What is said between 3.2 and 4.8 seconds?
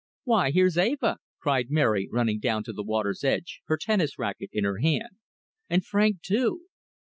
edge, her tennis racquet in her